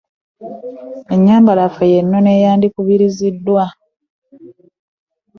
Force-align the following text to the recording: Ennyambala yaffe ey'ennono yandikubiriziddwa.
Ennyambala 1.13 1.61
yaffe 1.65 1.83
ey'ennono 1.87 2.31
yandikubiriziddwa. 2.43 3.65